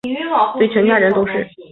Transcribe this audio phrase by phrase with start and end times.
[0.57, 1.47] 对全家人都是